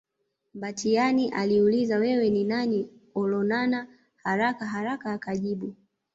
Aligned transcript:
Mbatiany 0.53 1.29
aliuliza 1.29 1.97
wewe 1.97 2.29
ni 2.29 2.43
nani 2.43 2.89
Olonana 3.15 3.87
haraka 4.15 4.65
haraka 4.65 5.13
akajibu 5.13 5.75